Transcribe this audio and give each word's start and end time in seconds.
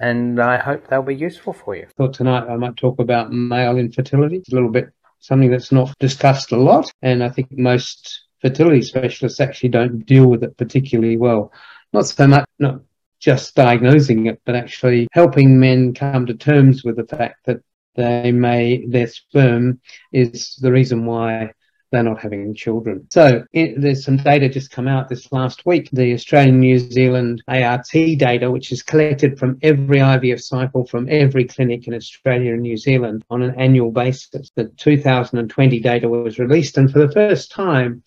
and 0.00 0.40
I 0.40 0.58
hope 0.58 0.88
they'll 0.88 1.02
be 1.02 1.14
useful 1.14 1.52
for 1.52 1.76
you. 1.76 1.86
Thought 1.96 2.14
tonight 2.14 2.48
I 2.48 2.56
might 2.56 2.76
talk 2.76 2.98
about 3.00 3.32
male 3.32 3.76
infertility. 3.78 4.36
It's 4.36 4.52
a 4.52 4.54
little 4.54 4.70
bit 4.70 4.90
something 5.20 5.50
that's 5.50 5.72
not 5.72 5.96
discussed 5.98 6.52
a 6.52 6.56
lot, 6.56 6.90
and 7.02 7.22
I 7.22 7.28
think 7.28 7.50
most 7.52 8.26
fertility 8.40 8.82
specialists 8.82 9.40
actually 9.40 9.70
don't 9.70 10.04
deal 10.06 10.26
with 10.26 10.44
it 10.44 10.56
particularly 10.56 11.16
well. 11.16 11.52
Not 11.92 12.06
so 12.06 12.26
much 12.26 12.48
not 12.58 12.80
just 13.18 13.54
diagnosing 13.54 14.26
it, 14.26 14.40
but 14.44 14.54
actually 14.54 15.08
helping 15.12 15.58
men 15.58 15.94
come 15.94 16.26
to 16.26 16.34
terms 16.34 16.84
with 16.84 16.96
the 16.96 17.06
fact 17.06 17.46
that 17.46 17.60
they 17.94 18.30
may 18.30 18.86
their 18.86 19.06
sperm 19.06 19.80
is 20.12 20.56
the 20.56 20.70
reason 20.70 21.06
why 21.06 21.52
they're 21.96 22.02
not 22.02 22.20
having 22.20 22.54
children. 22.54 23.06
So 23.10 23.44
it, 23.52 23.80
there's 23.80 24.04
some 24.04 24.18
data 24.18 24.50
just 24.50 24.70
come 24.70 24.86
out 24.86 25.08
this 25.08 25.32
last 25.32 25.64
week. 25.64 25.88
The 25.92 26.12
Australian 26.12 26.60
New 26.60 26.78
Zealand 26.78 27.42
ART 27.48 27.88
data, 27.90 28.50
which 28.50 28.70
is 28.70 28.82
collected 28.82 29.38
from 29.38 29.58
every 29.62 29.98
IVF 29.98 30.42
cycle 30.42 30.86
from 30.86 31.08
every 31.10 31.44
clinic 31.44 31.88
in 31.88 31.94
Australia 31.94 32.52
and 32.52 32.62
New 32.62 32.76
Zealand 32.76 33.24
on 33.30 33.42
an 33.42 33.54
annual 33.58 33.90
basis. 33.90 34.50
The 34.54 34.64
2020 34.76 35.80
data 35.80 36.08
was 36.08 36.38
released, 36.38 36.76
and 36.76 36.92
for 36.92 36.98
the 36.98 37.12
first 37.12 37.50
time, 37.50 38.02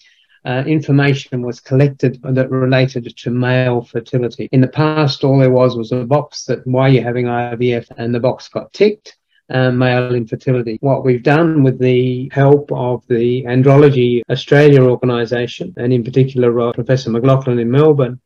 uh, 0.45 0.63
information 0.65 1.41
was 1.41 1.59
collected 1.59 2.19
that 2.23 2.49
related 2.49 3.11
to 3.17 3.29
male 3.31 3.81
fertility. 3.81 4.47
In 4.51 4.61
the 4.61 4.67
past, 4.67 5.23
all 5.23 5.39
there 5.39 5.51
was 5.51 5.75
was 5.75 5.91
a 5.91 6.05
box 6.05 6.45
that 6.45 6.65
why 6.65 6.83
are 6.83 6.89
you 6.89 7.03
having 7.03 7.25
IVF, 7.25 7.87
and 7.97 8.13
the 8.13 8.19
box 8.19 8.47
got 8.47 8.71
ticked 8.71 9.17
um, 9.49 9.77
male 9.77 10.13
infertility. 10.15 10.77
What 10.81 11.03
we've 11.03 11.23
done 11.23 11.63
with 11.63 11.79
the 11.79 12.29
help 12.33 12.71
of 12.71 13.05
the 13.07 13.43
Andrology 13.43 14.21
Australia 14.29 14.83
organisation, 14.83 15.73
and 15.77 15.91
in 15.91 16.03
particular 16.03 16.59
uh, 16.59 16.73
Professor 16.73 17.09
McLachlan 17.09 17.59
in 17.59 17.71
Melbourne, 17.71 18.19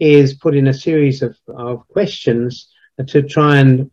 is 0.00 0.34
put 0.34 0.56
in 0.56 0.68
a 0.68 0.74
series 0.74 1.22
of, 1.22 1.36
of 1.48 1.86
questions 1.88 2.68
to 3.06 3.22
try 3.22 3.58
and 3.58 3.90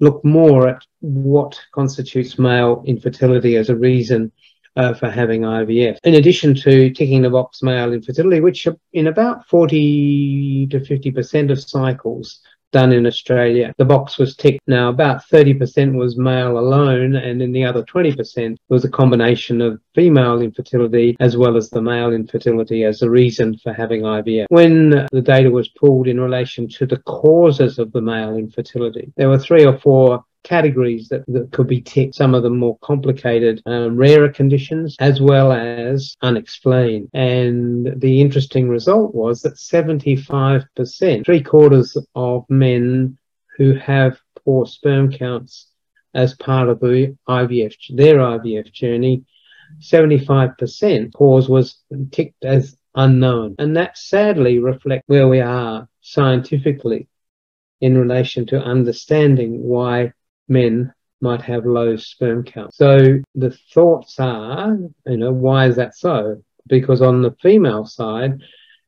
look 0.00 0.24
more 0.24 0.68
at 0.68 0.82
what 1.00 1.60
constitutes 1.72 2.38
male 2.38 2.82
infertility 2.86 3.56
as 3.56 3.68
a 3.68 3.76
reason 3.76 4.30
uh, 4.76 4.94
for 4.94 5.10
having 5.10 5.42
IVF. 5.42 5.98
In 6.04 6.14
addition 6.14 6.54
to 6.54 6.90
ticking 6.90 7.22
the 7.22 7.30
box 7.30 7.62
male 7.62 7.92
infertility, 7.92 8.40
which 8.40 8.66
in 8.92 9.08
about 9.08 9.46
40 9.48 10.68
to 10.68 10.78
50% 10.78 11.50
of 11.50 11.60
cycles 11.60 12.40
done 12.72 12.92
in 12.92 13.06
Australia. 13.06 13.72
The 13.78 13.84
box 13.84 14.18
was 14.18 14.36
ticked. 14.36 14.60
Now, 14.66 14.88
about 14.88 15.22
30% 15.28 15.94
was 15.94 16.16
male 16.16 16.58
alone, 16.58 17.16
and 17.16 17.42
in 17.42 17.52
the 17.52 17.64
other 17.64 17.82
20% 17.82 18.56
was 18.68 18.84
a 18.84 18.90
combination 18.90 19.60
of 19.60 19.80
female 19.94 20.40
infertility 20.40 21.16
as 21.20 21.36
well 21.36 21.56
as 21.56 21.70
the 21.70 21.82
male 21.82 22.12
infertility 22.12 22.84
as 22.84 23.02
a 23.02 23.10
reason 23.10 23.56
for 23.58 23.72
having 23.72 24.02
IVF. 24.02 24.46
When 24.48 25.06
the 25.12 25.22
data 25.22 25.50
was 25.50 25.68
pulled 25.68 26.08
in 26.08 26.20
relation 26.20 26.68
to 26.68 26.86
the 26.86 26.98
causes 26.98 27.78
of 27.78 27.92
the 27.92 28.00
male 28.00 28.36
infertility, 28.36 29.12
there 29.16 29.28
were 29.28 29.38
three 29.38 29.64
or 29.64 29.78
four 29.78 30.24
categories 30.44 31.08
that, 31.08 31.24
that 31.28 31.52
could 31.52 31.66
be 31.66 31.80
ticked, 31.80 32.14
some 32.14 32.34
of 32.34 32.42
the 32.42 32.50
more 32.50 32.78
complicated, 32.78 33.62
um, 33.66 33.96
rarer 33.96 34.28
conditions, 34.28 34.96
as 35.00 35.20
well 35.20 35.52
as 35.52 36.16
unexplained. 36.22 37.08
And 37.12 38.00
the 38.00 38.20
interesting 38.20 38.68
result 38.68 39.14
was 39.14 39.42
that 39.42 39.54
75%, 39.54 41.24
three 41.24 41.42
quarters 41.42 41.96
of 42.14 42.44
men 42.48 43.18
who 43.56 43.74
have 43.74 44.18
poor 44.44 44.66
sperm 44.66 45.12
counts 45.12 45.66
as 46.14 46.34
part 46.34 46.68
of 46.68 46.80
the 46.80 47.16
IVF, 47.28 47.74
their 47.90 48.18
IVF 48.18 48.72
journey, 48.72 49.24
75% 49.80 51.12
cause 51.12 51.48
was 51.48 51.82
ticked 52.10 52.44
as 52.44 52.76
unknown. 52.94 53.56
And 53.58 53.76
that 53.76 53.98
sadly 53.98 54.58
reflects 54.58 55.04
where 55.06 55.28
we 55.28 55.40
are 55.40 55.88
scientifically 56.00 57.08
in 57.80 57.96
relation 57.96 58.46
to 58.46 58.60
understanding 58.60 59.62
why 59.62 60.12
men 60.48 60.92
might 61.20 61.42
have 61.42 61.66
low 61.66 61.96
sperm 61.96 62.44
count. 62.44 62.74
So 62.74 63.20
the 63.34 63.50
thoughts 63.72 64.18
are, 64.20 64.76
you 65.06 65.16
know, 65.16 65.32
why 65.32 65.66
is 65.66 65.76
that 65.76 65.96
so? 65.96 66.42
Because 66.66 67.02
on 67.02 67.22
the 67.22 67.34
female 67.42 67.84
side, 67.84 68.40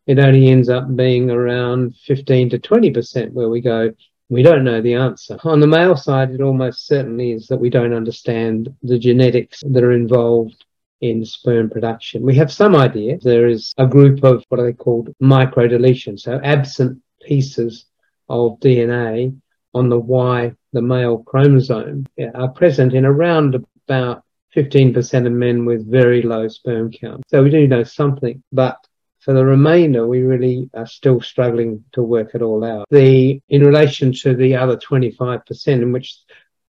it 0.06 0.18
only 0.18 0.48
ends 0.48 0.68
up 0.68 0.94
being 0.96 1.30
around 1.30 1.94
15 2.06 2.50
to 2.50 2.58
20% 2.58 3.32
where 3.32 3.48
we 3.48 3.60
go, 3.60 3.92
we 4.28 4.42
don't 4.42 4.64
know 4.64 4.80
the 4.80 4.94
answer. 4.94 5.38
On 5.44 5.60
the 5.60 5.66
male 5.66 5.96
side, 5.96 6.30
it 6.30 6.40
almost 6.40 6.86
certainly 6.86 7.32
is 7.32 7.48
that 7.48 7.58
we 7.58 7.68
don't 7.68 7.92
understand 7.92 8.74
the 8.82 8.98
genetics 8.98 9.60
that 9.66 9.82
are 9.82 9.92
involved 9.92 10.64
in 11.00 11.24
sperm 11.24 11.68
production. 11.68 12.22
We 12.22 12.36
have 12.36 12.52
some 12.52 12.76
idea. 12.76 13.18
There 13.20 13.48
is 13.48 13.74
a 13.76 13.86
group 13.86 14.22
of 14.22 14.44
what 14.48 14.60
are 14.60 14.66
they 14.66 14.72
called 14.72 15.14
microdeletions, 15.20 16.20
so 16.20 16.40
absent 16.44 17.02
pieces 17.22 17.86
of 18.28 18.60
DNA 18.60 19.36
on 19.74 19.88
the 19.88 19.98
Y, 19.98 20.52
the 20.72 20.82
male 20.82 21.18
chromosome, 21.18 22.06
are 22.34 22.48
present 22.48 22.94
in 22.94 23.04
around 23.04 23.64
about 23.86 24.22
15% 24.54 25.26
of 25.26 25.32
men 25.32 25.64
with 25.64 25.90
very 25.90 26.22
low 26.22 26.48
sperm 26.48 26.90
count. 26.90 27.22
So 27.28 27.42
we 27.42 27.50
do 27.50 27.66
know 27.68 27.84
something, 27.84 28.42
but 28.52 28.76
for 29.20 29.34
the 29.34 29.44
remainder, 29.44 30.06
we 30.06 30.22
really 30.22 30.70
are 30.74 30.86
still 30.86 31.20
struggling 31.20 31.84
to 31.92 32.02
work 32.02 32.34
it 32.34 32.42
all 32.42 32.64
out. 32.64 32.86
The, 32.90 33.40
in 33.48 33.64
relation 33.64 34.12
to 34.22 34.34
the 34.34 34.56
other 34.56 34.76
25% 34.76 35.68
in 35.68 35.92
which 35.92 36.16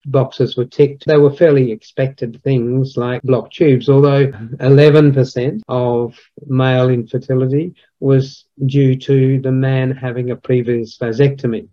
boxes 0.05 0.57
were 0.57 0.65
ticked, 0.65 1.07
they 1.07 1.17
were 1.17 1.33
fairly 1.33 1.71
expected 1.71 2.43
things 2.43 2.97
like 2.97 3.23
blocked 3.23 3.55
tubes, 3.55 3.89
although 3.89 4.27
11% 4.27 5.61
of 5.69 6.19
male 6.47 6.89
infertility 6.89 7.75
was 8.01 8.47
due 8.67 8.97
to 8.97 9.41
the 9.41 9.53
man 9.53 9.93
having 9.93 10.31
a 10.31 10.37
previous 10.37 10.99
vasectomy 10.99 11.69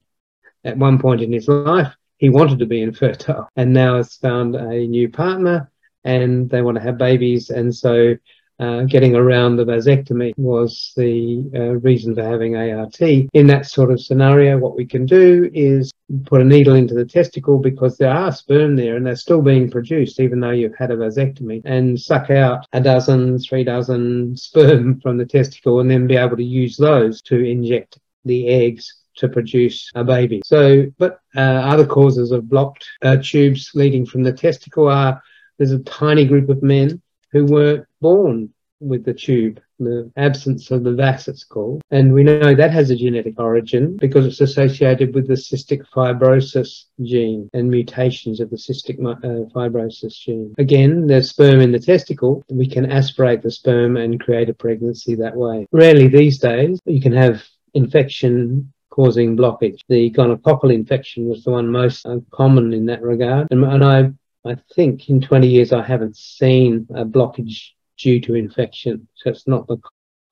at 0.64 0.78
one 0.78 1.00
point 1.00 1.22
in 1.22 1.32
his 1.32 1.48
life, 1.48 1.96
he 2.18 2.30
wanted 2.30 2.60
to 2.60 2.66
be 2.66 2.82
infertile 2.82 3.50
and 3.56 3.74
now 3.74 3.98
has 3.98 4.16
found 4.16 4.56
a 4.56 4.88
new 4.88 5.10
partner 5.10 5.72
and 6.04 6.50
they 6.50 6.62
want 6.62 6.76
to 6.78 6.84
have 6.84 6.98
babies. 6.98 7.50
And 7.50 7.76
so 7.76 8.16
uh, 8.60 8.84
getting 8.84 9.16
around 9.16 9.56
the 9.56 9.66
vasectomy 9.66 10.34
was 10.38 10.94
the 10.96 11.44
uh, 11.54 11.76
reason 11.80 12.16
for 12.16 12.24
having 12.24 12.56
ART. 12.56 13.00
In 13.02 13.48
that 13.48 13.68
sort 13.68 13.92
of 13.92 14.02
scenario, 14.02 14.58
what 14.58 14.76
we 14.76 14.86
can 14.86 15.06
do 15.06 15.50
is 15.54 15.92
put 16.26 16.42
a 16.42 16.44
needle 16.44 16.74
into 16.74 16.96
the 16.96 17.06
testicle 17.06 17.60
because 17.60 17.98
there 17.98 18.12
are 18.12 18.32
sperm 18.32 18.76
there 18.76 18.96
and 18.96 19.06
they're 19.06 19.16
still 19.16 19.42
being 19.42 19.70
produced 19.70 20.20
even 20.20 20.40
though 20.40 20.52
you've 20.52 20.75
had 20.75 20.90
a 20.90 20.96
vasectomy 20.96 21.62
and 21.66 22.00
suck 22.00 22.31
out 22.31 22.66
a 22.74 22.81
dozen, 22.81 23.38
three 23.38 23.63
dozen 23.63 24.36
sperm 24.36 25.00
from 25.02 25.18
the 25.18 25.25
testicle 25.25 25.80
and 25.80 25.92
then 25.92 26.08
be 26.08 26.16
able 26.16 26.38
to 26.38 26.44
use 26.44 26.78
those 26.78 27.22
to 27.22 27.36
inject 27.44 28.00
the 28.25 28.48
eggs 28.48 28.97
to 29.18 29.28
produce 29.28 29.92
a 29.96 30.04
baby. 30.04 30.42
So, 30.46 30.88
but 30.98 31.19
uh, 31.36 31.42
other 31.42 31.86
causes 31.86 32.31
of 32.31 32.50
blocked 32.50 32.88
uh, 33.02 33.18
tubes 33.22 33.72
leading 33.74 34.06
from 34.06 34.24
the 34.24 34.34
testicle 34.34 34.88
are 34.88 35.22
there's 35.58 35.72
a 35.72 35.80
tiny 35.80 36.25
group 36.25 36.50
of 36.50 36.64
men 36.64 37.02
who 37.31 37.46
weren't 37.46 37.86
born 38.00 38.54
with 38.80 39.04
the 39.06 39.14
tube, 39.14 39.60
the 39.80 40.12
absence 40.18 40.72
of 40.72 40.84
the 40.84 40.94
vas, 40.94 41.28
it's 41.28 41.44
called. 41.44 41.81
And 41.92 42.14
we 42.14 42.24
know 42.24 42.54
that 42.54 42.72
has 42.72 42.90
a 42.90 42.96
genetic 42.96 43.40
origin 43.40 43.98
because 43.98 44.25
it's 44.25 44.42
associated 44.42 45.16
with 45.16 45.28
the 45.28 45.34
cystic 45.34 45.84
fibrosis 45.90 46.86
gene 47.02 47.50
and 47.54 47.70
mutations 47.70 48.40
of 48.40 48.50
the 48.50 48.56
cystic 48.56 49.00
uh, 49.00 49.50
fibrosis 49.54 50.13
gene. 50.13 50.54
Again, 50.58 51.08
there's 51.08 51.30
sperm 51.30 51.60
in 51.62 51.72
the 51.72 51.80
testicle. 51.80 52.44
We 52.50 52.68
can 52.68 52.92
aspirate 52.92 53.42
the 53.42 53.52
sperm 53.52 53.98
and 53.98 54.20
create 54.20 54.50
a 54.50 54.54
pregnancy 54.54 55.16
that 55.16 55.36
way. 55.36 55.68
Rarely 55.72 56.08
these 56.08 56.38
days, 56.38 56.80
you 56.86 57.02
can 57.02 57.13
have 57.13 57.44
infection 57.74 58.72
causing 58.98 59.38
blockage. 59.38 59.80
The 59.88 60.10
gonococcal 60.10 60.74
infection 60.74 61.30
was 61.30 61.44
the 61.44 61.52
one 61.52 61.72
most 61.72 62.06
uh, 62.06 62.18
common 62.32 62.74
in 62.74 62.88
that 62.88 63.04
regard. 63.04 63.48
And, 63.52 63.64
and 63.64 63.84
I 63.84 64.12
I 64.44 64.56
think 64.76 65.10
in 65.10 65.22
20 65.22 65.48
years 65.48 65.72
I 65.72 65.84
haven't 65.84 66.18
seen 66.18 66.88
a 66.96 67.06
blockage 67.06 67.72
due 67.98 68.20
to 68.22 68.36
infection. 68.36 69.08
So 69.16 69.30
it's 69.30 69.48
not 69.48 69.68
the 69.68 69.78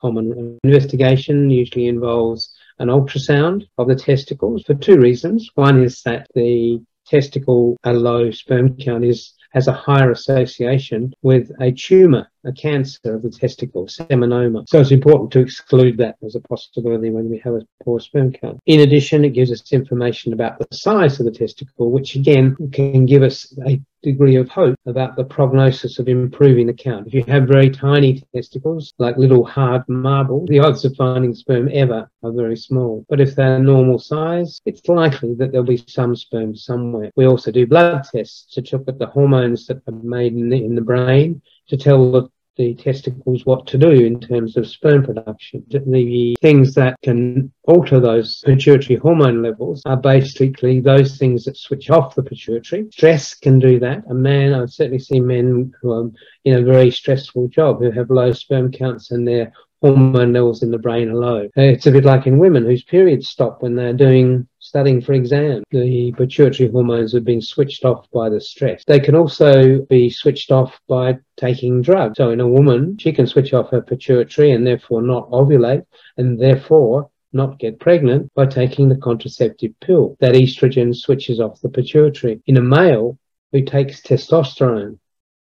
common 0.00 0.58
investigation 0.64 1.50
usually 1.50 1.86
involves 1.86 2.54
an 2.78 2.88
ultrasound 2.88 3.68
of 3.78 3.88
the 3.88 3.94
testicles 3.94 4.62
for 4.64 4.74
two 4.74 4.98
reasons. 4.98 5.50
One 5.54 5.82
is 5.82 6.02
that 6.02 6.26
the 6.34 6.80
testicle, 7.06 7.76
a 7.84 7.92
low 7.92 8.30
sperm 8.30 8.76
count 8.76 9.04
is 9.04 9.34
has 9.56 9.68
a 9.68 9.72
higher 9.72 10.10
association 10.10 11.14
with 11.22 11.50
a 11.62 11.72
tumor, 11.72 12.30
a 12.44 12.52
cancer 12.52 13.14
of 13.14 13.22
the 13.22 13.30
testicle, 13.30 13.86
seminoma. 13.86 14.68
So 14.68 14.78
it's 14.78 14.90
important 14.90 15.30
to 15.32 15.40
exclude 15.40 15.96
that 15.96 16.16
as 16.22 16.34
a 16.34 16.40
possibility 16.40 17.08
when 17.08 17.30
we 17.30 17.38
have 17.38 17.54
a 17.54 17.66
poor 17.82 17.98
sperm 17.98 18.32
count. 18.32 18.60
In 18.66 18.80
addition, 18.80 19.24
it 19.24 19.30
gives 19.30 19.50
us 19.50 19.72
information 19.72 20.34
about 20.34 20.58
the 20.58 20.66
size 20.76 21.18
of 21.18 21.24
the 21.24 21.32
testicle, 21.32 21.90
which 21.90 22.16
again 22.16 22.54
can 22.70 23.06
give 23.06 23.22
us 23.22 23.58
a 23.66 23.80
degree 24.06 24.36
of 24.36 24.48
hope 24.48 24.78
about 24.86 25.16
the 25.16 25.24
prognosis 25.24 25.98
of 25.98 26.08
improving 26.08 26.68
the 26.68 26.72
count. 26.72 27.08
If 27.08 27.14
you 27.14 27.24
have 27.24 27.48
very 27.48 27.68
tiny 27.68 28.22
testicles, 28.32 28.94
like 28.98 29.16
little 29.16 29.44
hard 29.44 29.82
marble, 29.88 30.46
the 30.46 30.60
odds 30.60 30.84
of 30.84 30.94
finding 30.94 31.34
sperm 31.34 31.68
ever 31.72 32.08
are 32.22 32.32
very 32.32 32.56
small. 32.56 33.04
But 33.08 33.20
if 33.20 33.34
they're 33.34 33.58
normal 33.58 33.98
size, 33.98 34.60
it's 34.64 34.88
likely 34.88 35.34
that 35.34 35.50
there'll 35.50 35.66
be 35.66 35.82
some 35.88 36.14
sperm 36.14 36.54
somewhere. 36.54 37.10
We 37.16 37.26
also 37.26 37.50
do 37.50 37.66
blood 37.66 38.04
tests 38.04 38.54
to 38.54 38.76
look 38.76 38.88
at 38.88 39.00
the 39.00 39.06
hormones 39.06 39.66
that 39.66 39.82
are 39.88 39.92
made 39.92 40.34
in 40.34 40.50
the, 40.50 40.64
in 40.64 40.76
the 40.76 40.88
brain 40.92 41.42
to 41.68 41.76
tell 41.76 42.12
the 42.12 42.28
the 42.56 42.74
testicles 42.74 43.44
what 43.44 43.66
to 43.68 43.78
do 43.78 43.90
in 43.90 44.20
terms 44.20 44.56
of 44.56 44.66
sperm 44.66 45.04
production. 45.04 45.64
The 45.68 46.36
things 46.40 46.74
that 46.74 46.96
can 47.02 47.52
alter 47.64 48.00
those 48.00 48.42
pituitary 48.44 48.98
hormone 48.98 49.42
levels 49.42 49.82
are 49.86 49.96
basically 49.96 50.80
those 50.80 51.18
things 51.18 51.44
that 51.44 51.56
switch 51.56 51.90
off 51.90 52.14
the 52.14 52.22
pituitary. 52.22 52.86
Stress 52.90 53.34
can 53.34 53.58
do 53.58 53.78
that. 53.80 54.02
A 54.10 54.14
man, 54.14 54.54
I've 54.54 54.70
certainly 54.70 54.98
seen 54.98 55.26
men 55.26 55.72
who 55.80 55.92
are 55.92 56.10
in 56.44 56.54
a 56.54 56.62
very 56.62 56.90
stressful 56.90 57.48
job 57.48 57.80
who 57.80 57.90
have 57.90 58.10
low 58.10 58.32
sperm 58.32 58.72
counts 58.72 59.10
and 59.10 59.26
their 59.26 59.52
hormone 59.82 60.32
levels 60.32 60.62
in 60.62 60.70
the 60.70 60.78
brain 60.78 61.10
are 61.10 61.14
low. 61.14 61.44
Uh, 61.56 61.62
it's 61.62 61.86
a 61.86 61.90
bit 61.90 62.04
like 62.04 62.26
in 62.26 62.38
women 62.38 62.64
whose 62.64 62.84
periods 62.84 63.28
stop 63.28 63.62
when 63.62 63.76
they're 63.76 63.92
doing 63.92 64.48
studying 64.66 65.00
for 65.00 65.12
exam. 65.12 65.62
The 65.70 66.12
pituitary 66.12 66.68
hormones 66.70 67.12
have 67.12 67.24
been 67.24 67.40
switched 67.40 67.84
off 67.84 68.10
by 68.10 68.28
the 68.28 68.40
stress. 68.40 68.82
They 68.84 68.98
can 68.98 69.14
also 69.14 69.82
be 69.82 70.10
switched 70.10 70.50
off 70.50 70.80
by 70.88 71.18
taking 71.36 71.82
drugs. 71.82 72.16
So 72.16 72.30
in 72.30 72.40
a 72.40 72.48
woman, 72.48 72.98
she 72.98 73.12
can 73.12 73.28
switch 73.28 73.54
off 73.54 73.70
her 73.70 73.80
pituitary 73.80 74.50
and 74.50 74.66
therefore 74.66 75.02
not 75.02 75.30
ovulate 75.30 75.86
and 76.16 76.40
therefore 76.40 77.10
not 77.32 77.60
get 77.60 77.78
pregnant 77.78 78.32
by 78.34 78.46
taking 78.46 78.88
the 78.88 78.96
contraceptive 78.96 79.78
pill. 79.80 80.16
That 80.20 80.34
estrogen 80.34 80.96
switches 80.96 81.38
off 81.38 81.60
the 81.60 81.68
pituitary. 81.68 82.42
In 82.46 82.56
a 82.56 82.62
male 82.62 83.18
who 83.52 83.62
takes 83.62 84.00
testosterone, 84.00 84.98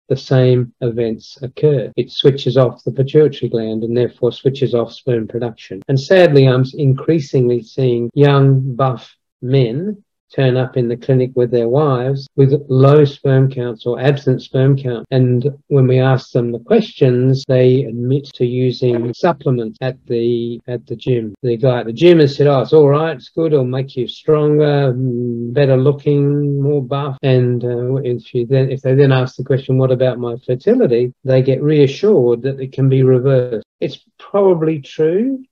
the 0.09 0.17
same 0.17 0.73
events 0.81 1.39
occur. 1.43 1.93
It 1.97 2.11
switches 2.11 2.57
off 2.57 2.85
the 2.85 2.93
pituitary 2.93 3.49
gland 3.49 3.83
and 3.83 3.97
therefore 3.97 4.33
switches 4.33 4.75
off 4.75 4.93
sperm 4.93 5.27
production. 5.27 5.83
And 5.89 5.99
sadly, 5.99 6.47
I'm 6.47 6.65
increasingly 6.75 7.63
seeing 7.63 8.11
young, 8.15 8.75
buff 8.75 9.15
men 9.43 10.03
turn 10.35 10.57
up 10.57 10.77
in 10.77 10.89
the 10.89 10.97
clinic 10.97 11.31
with 11.35 11.51
their 11.51 11.69
wives 11.69 12.29
with 12.37 12.53
low 12.69 13.05
sperm 13.05 13.51
counts 13.51 13.87
or 13.87 14.01
absent 14.01 14.43
sperm 14.43 14.77
count. 14.77 15.07
And 15.11 15.49
when 15.69 15.87
we 15.87 15.99
ask 15.99 16.33
them 16.33 16.53
the 16.53 16.59
questions, 16.59 17.45
they 17.49 17.85
admit 17.85 18.25
to 18.35 18.47
using 18.47 19.13
supplements 19.15 19.79
at 19.81 19.97
the 20.07 20.61
at 20.67 20.87
the 20.87 20.97
gym. 20.97 21.35
The 21.43 21.57
guy 21.57 21.81
at 21.81 21.87
the 21.87 21.93
gym 21.93 22.19
has 22.19 22.37
said, 22.37 22.47
"Oh, 22.47 22.61
it's 22.61 22.73
all 22.73 22.89
right. 22.89 23.17
It's 23.17 23.29
good. 23.29 23.53
It'll 23.53 23.65
make 23.65 23.97
you 23.97 24.09
stronger, 24.09 24.93
mm, 24.93 25.53
better 25.53 25.77
looking, 25.77 26.63
more 26.63 26.83
buff." 26.83 27.19
And 27.23 27.65
uh, 27.65 27.97
if 27.97 28.35
you 28.35 28.47
then 28.47 28.71
if 28.71 28.83
they 28.83 28.95
then 28.95 29.13
ask 29.13 29.37
the 29.37 29.45
question, 29.45 29.79
"What 29.79 29.91
about 29.93 30.19
my 30.19 30.37
fertility?" 30.45 31.13
they 31.25 31.43
get 31.43 31.63
reassured 31.63 32.43
that 32.43 32.61
it 32.61 32.73
can 32.73 32.89
be 32.89 33.03
reversed. 33.03 33.65
It's 33.81 33.99
probably 34.19 34.81
true 34.81 35.45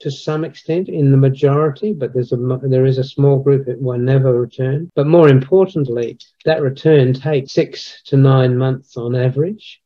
to 0.00 0.10
some 0.10 0.44
extent 0.44 0.88
in 0.88 1.10
the 1.10 1.16
majority, 1.16 1.92
but 1.92 2.12
there's 2.12 2.32
a 2.32 2.58
there 2.62 2.86
is 2.86 2.98
a 2.98 3.04
small 3.04 3.38
group 3.38 3.66
that 3.66 3.80
will 3.80 3.98
never 3.98 4.38
return. 4.38 4.90
But 4.94 5.06
more 5.06 5.28
importantly, 5.28 6.18
that 6.44 6.62
return 6.62 7.14
takes 7.14 7.52
six 7.52 8.02
to 8.06 8.16
nine 8.16 8.56
months 8.56 8.96
on 8.96 9.14
average. 9.14 9.80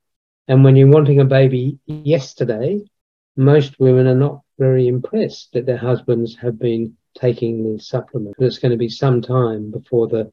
And 0.48 0.64
when 0.64 0.74
you're 0.74 0.88
wanting 0.88 1.20
a 1.20 1.24
baby 1.24 1.78
yesterday, 1.86 2.80
most 3.36 3.78
women 3.78 4.08
are 4.08 4.14
not 4.14 4.40
very 4.58 4.88
impressed 4.88 5.52
that 5.52 5.64
their 5.64 5.76
husbands 5.76 6.36
have 6.36 6.58
been 6.58 6.96
taking 7.16 7.72
the 7.72 7.80
supplement. 7.80 8.34
But 8.36 8.46
it's 8.46 8.58
going 8.58 8.72
to 8.72 8.78
be 8.78 8.88
some 8.88 9.22
time 9.22 9.70
before 9.70 10.08
the, 10.08 10.32